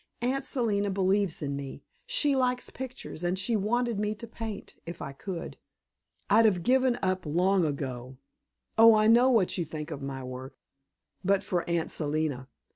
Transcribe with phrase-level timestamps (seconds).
[0.23, 1.83] "Aunt Selina believes in me.
[2.07, 5.57] She likes pictures, and she wanted me to paint, if I could.
[6.27, 8.17] I'd have given up long ago
[8.79, 10.57] oh, I know what you think of my work
[11.23, 12.47] but for Aunt Selina.